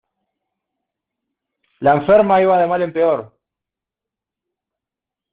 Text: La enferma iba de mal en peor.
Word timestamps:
La 1.87 1.93
enferma 1.97 2.39
iba 2.45 2.57
de 2.61 2.65
mal 2.71 2.81
en 2.85 2.93
peor. 2.95 3.21